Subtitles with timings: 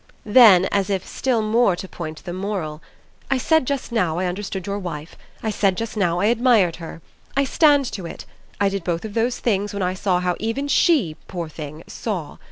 [0.25, 2.81] Then as if still more to point the moral:
[3.29, 5.15] "I said just now I understood your wife.
[5.43, 7.03] I said just now I admired her.
[7.37, 8.25] I stand to it:
[8.59, 12.39] I did both of those things when I saw how even SHE, poor thing, saw.